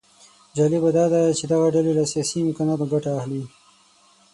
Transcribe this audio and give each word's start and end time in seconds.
جالبه 0.55 0.89
داده 0.97 1.21
چې 1.37 1.43
دغه 1.51 1.67
ډلې 1.75 1.93
له 1.99 2.03
سیاسي 2.11 2.37
امکاناتو 2.41 2.85
ګټه 2.93 3.09
اخلي 3.19 3.43